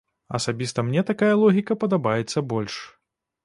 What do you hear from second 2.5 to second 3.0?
больш.